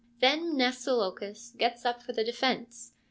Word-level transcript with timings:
Then 0.19 0.55
Mnesilochus 0.57 1.55
gets 1.59 1.85
up 1.85 2.01
for 2.01 2.11
the 2.11 2.23
defence. 2.23 2.93